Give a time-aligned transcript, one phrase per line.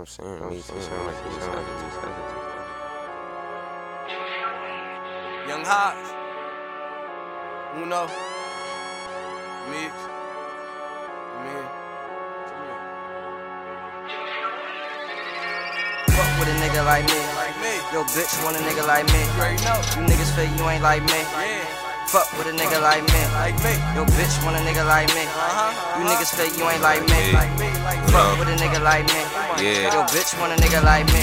[0.00, 2.24] I'm saying, me saying like these other these other
[5.46, 6.00] Young Haj.
[7.76, 8.08] Uno.
[9.68, 9.92] Mix.
[11.44, 11.52] Me.
[16.16, 17.20] Fuck with a nigga like me.
[17.36, 17.76] Like me.
[17.92, 19.20] Yo, bitch want a nigga like me.
[19.20, 19.76] You already know.
[20.00, 21.20] You niggas feel you ain't like me.
[21.36, 21.80] Yeah.
[22.10, 23.22] Fuck with a nigga like me.
[23.38, 23.70] Like me.
[23.94, 25.22] Yo, bitch want a nigga like me.
[25.30, 25.94] Uh-huh.
[25.94, 27.30] You niggas feel you ain't like me.
[27.30, 27.70] Like me.
[27.86, 28.10] Like me.
[28.10, 28.49] Fuck with a
[28.80, 29.64] nigga like me.
[29.64, 29.92] Yeah.
[29.92, 31.20] Yo, bitch want a nigga like me.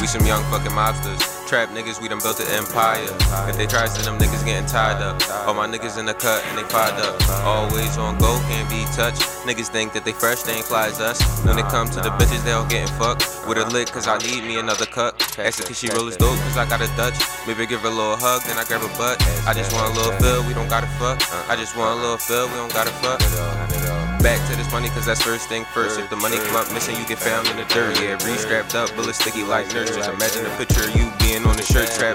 [0.00, 1.20] We some young fucking mobsters.
[1.48, 3.04] Trap niggas, we done built an empire.
[3.48, 5.20] If they try to them niggas getting tied up.
[5.46, 7.20] All my niggas in the cut and they fired up.
[7.44, 9.22] Always on go, can't be touched.
[9.46, 11.20] Niggas think that they fresh, they ain't fly as us.
[11.44, 13.28] When it come to the bitches, they all getting fucked.
[13.46, 15.20] With a lick, cause I need me another cup.
[15.38, 17.16] Ask her, cause she roll as dope, cause I got a Dutch.
[17.46, 19.20] Maybe give her a little hug, then I grab her butt.
[19.46, 21.20] I just want a little feel, we don't gotta fuck.
[21.48, 23.20] I just want a little feel, we don't gotta fuck.
[24.22, 25.98] Back to this money, cause that's first thing first.
[25.98, 28.00] If the money come up missing, you get found in the dirt.
[28.00, 30.06] Yeah, re strapped up, bullets sticky like nurses.
[30.06, 32.11] Imagine a picture of you being on the shirt trap.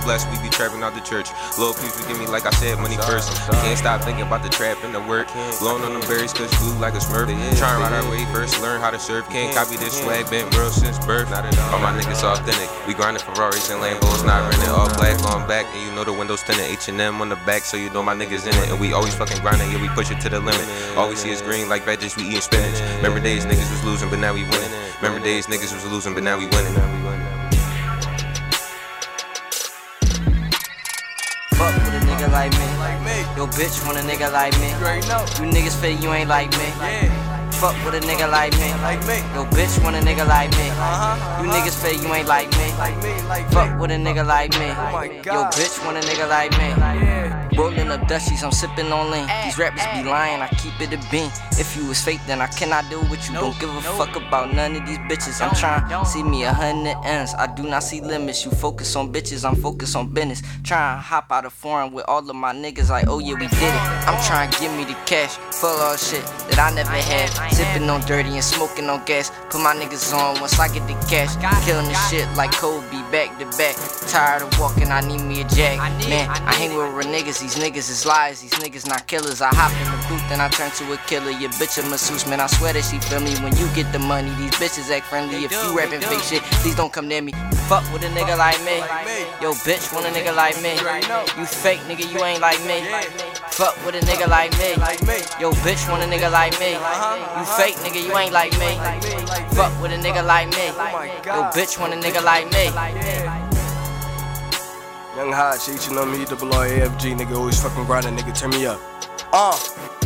[0.00, 1.30] Blessed, we be trapping out the church.
[1.58, 3.30] Little please forgive me, like I said, money first.
[3.62, 5.28] Can't stop thinking about the trap and the work.
[5.60, 7.26] Blowing on them berries, cause blue like a smurf.
[7.58, 9.28] Trying to our way first, learn how to surf.
[9.30, 11.32] Can't copy this swag, been real since birth.
[11.32, 12.68] All my niggas authentic.
[12.86, 14.70] We grinding Ferraris and Lambos, not renting.
[14.70, 16.64] All black on back, and you know the windows tinted.
[16.64, 18.70] H&M on the back, so you know my niggas in it.
[18.70, 20.66] And we always fucking grinding, yeah, we push it to the limit.
[20.96, 22.80] All we see is green like veggies, we eating spinach.
[22.96, 24.70] Remember days niggas was losing, but now we winning.
[25.00, 27.33] Remember days niggas was losing, but now we winning.
[33.36, 34.68] Yo, bitch want a nigga like me.
[34.68, 35.26] You already know.
[35.42, 36.66] You niggas feel you ain't like me.
[36.78, 37.50] Yeah.
[37.50, 38.70] Fuck with a nigga like me.
[38.82, 39.18] Like me.
[39.34, 40.68] Yo, bitch want a nigga like me.
[40.70, 41.42] Uh-huh.
[41.42, 42.70] You niggas feel you ain't like me.
[42.78, 43.20] Like me.
[43.22, 43.76] Like Fuck me.
[43.80, 44.70] with a nigga like me.
[44.70, 46.68] Oh my Yo, bitch want a nigga like me.
[46.68, 47.43] Yeah.
[47.56, 49.28] Rolling up dusties, I'm sipping on lean.
[49.44, 51.30] These rappers be lying, I keep it a bean.
[51.52, 53.34] If you was fake, then I cannot deal with you.
[53.34, 55.40] Don't give a fuck about none of these bitches.
[55.40, 57.32] I'm trying see me a hundred ends.
[57.34, 58.44] I do not see limits.
[58.44, 60.42] You focus on bitches, I'm focused on business.
[60.64, 63.46] Trying to hop out of foreign with all of my niggas, like, oh yeah, we
[63.46, 63.84] did it.
[64.08, 67.30] I'm trying to give me the cash for all shit that I never had.
[67.52, 69.30] Sipping on dirty and smoking on gas.
[69.50, 71.36] Put my niggas on once I get the cash.
[71.64, 73.76] Killing the shit like Kobe, back to back.
[74.08, 75.78] Tired of walking, I need me a jack.
[76.08, 79.42] Man, I hang with real niggas, these niggas is liars, these niggas not killers.
[79.42, 81.28] I hop in the booth and I turn to a killer.
[81.28, 83.36] Your bitch a masseuse, man, I swear that she feel me.
[83.44, 85.44] When you get the money, these bitches act friendly.
[85.44, 87.32] If you rapping fake shit, please don't come near me.
[87.68, 88.80] Fuck with a nigga like me.
[89.44, 90.72] Yo, bitch want a nigga like me.
[91.36, 92.80] You fake nigga, you ain't like me.
[93.52, 94.80] Fuck with a nigga like me.
[94.80, 95.20] Like me.
[95.36, 96.80] Yo, bitch want a nigga like me.
[96.80, 98.72] You fake nigga, you ain't like me.
[99.52, 100.72] Fuck with a nigga like me.
[101.28, 103.43] Yo, bitch want a nigga like me.
[105.16, 108.16] Young Haj, H and M, E double R A F G, nigga, always fucking grinding,
[108.16, 108.80] nigga, turn me up.
[109.32, 110.03] Uh.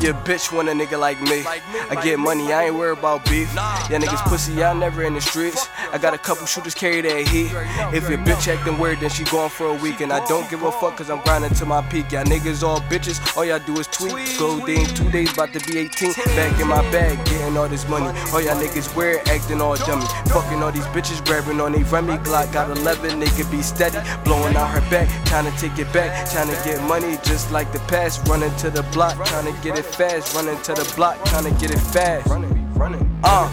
[0.00, 1.42] Yeah, bitch want a nigga like me.
[1.90, 3.52] I get money, I ain't worried about beef.
[3.54, 5.68] Yeah, niggas pussy, y'all never in the streets.
[5.92, 7.50] I got a couple shooters carry that heat.
[7.92, 10.00] If your bitch acting weird, then she gone for a week.
[10.00, 12.12] And I don't give a fuck cause I'm grinding to my peak.
[12.12, 14.12] Y'all niggas all bitches, all y'all do is tweet.
[14.38, 16.12] Clothing, two days, about to be 18.
[16.12, 18.16] Back in my bag, getting all this money.
[18.32, 20.06] All y'all niggas weird, acting all dummy.
[20.30, 22.52] Fucking all these bitches, grabbing on they Remy Glock.
[22.52, 23.98] Got 11, nigga be steady.
[24.22, 26.30] Blowing out her back, trying to take it back.
[26.30, 28.26] Trying to get money just like the past.
[28.28, 30.34] Running to the block, trying to get it fast.
[30.34, 32.28] Running to the block, trying to get it fast.
[32.28, 33.48] Running, running, uh.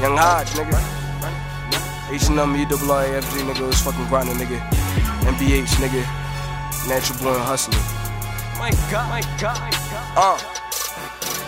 [0.00, 0.80] Young Haj, nigga.
[2.10, 4.60] H&M, E double R A F G, nigga, was fucking grinding, nigga.
[5.24, 6.02] MBH, nigga.
[6.88, 7.78] Natural born hustling.
[8.58, 10.38] My God, my God, my God.
[10.40, 11.43] Uh.